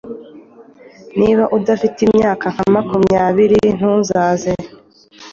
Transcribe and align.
Niba 1.19 1.43
udafite 1.57 1.97
imyaka 2.07 2.45
nka 2.53 2.65
makumyabiri 2.75 3.59
ntuzaze. 3.77 4.51